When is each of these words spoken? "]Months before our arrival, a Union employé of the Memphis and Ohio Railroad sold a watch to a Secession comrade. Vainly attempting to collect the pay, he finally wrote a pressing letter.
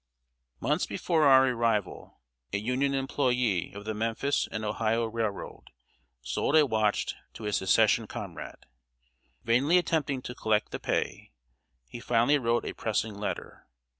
"]Months 0.59 0.87
before 0.87 1.27
our 1.27 1.45
arrival, 1.47 2.21
a 2.51 2.57
Union 2.57 2.93
employé 2.93 3.75
of 3.75 3.85
the 3.85 3.93
Memphis 3.93 4.47
and 4.51 4.65
Ohio 4.65 5.05
Railroad 5.05 5.65
sold 6.23 6.55
a 6.55 6.65
watch 6.65 7.13
to 7.35 7.45
a 7.45 7.53
Secession 7.53 8.07
comrade. 8.07 8.65
Vainly 9.43 9.77
attempting 9.77 10.23
to 10.23 10.33
collect 10.33 10.71
the 10.71 10.79
pay, 10.79 11.33
he 11.87 11.99
finally 11.99 12.39
wrote 12.39 12.65
a 12.65 12.73
pressing 12.73 13.13
letter. 13.13 13.67